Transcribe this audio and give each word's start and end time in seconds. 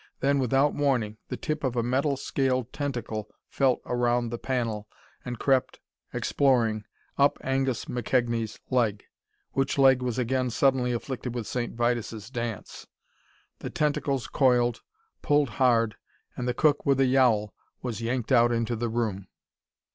Then, 0.19 0.39
without 0.39 0.73
warning, 0.73 1.17
the 1.27 1.37
tip 1.37 1.63
of 1.63 1.75
a 1.75 1.83
metal 1.83 2.17
scaled 2.17 2.73
tentacle 2.73 3.29
felt 3.47 3.83
around 3.85 4.29
the 4.29 4.39
panel 4.39 4.87
and 5.23 5.37
crept, 5.37 5.79
exploring, 6.11 6.85
up 7.19 7.37
Angus 7.43 7.85
McKegnie's 7.85 8.59
leg 8.71 9.03
which 9.51 9.77
leg 9.77 10.01
was 10.01 10.17
again 10.17 10.49
suddenly 10.49 10.91
afflicted 10.91 11.35
with 11.35 11.45
St. 11.45 11.75
Vitus' 11.75 12.31
dance. 12.31 12.87
The 13.59 13.69
tentacles 13.69 14.25
coiled, 14.25 14.81
pulled 15.21 15.49
hard 15.61 15.97
and 16.35 16.47
the 16.47 16.55
cook 16.55 16.83
with 16.83 16.99
a 16.99 17.05
yowl 17.05 17.53
was 17.83 18.01
yanked 18.01 18.31
out 18.31 18.51
into 18.51 18.75
the 18.75 18.89
room. 18.89 19.27